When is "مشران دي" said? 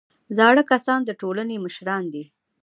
1.65-2.23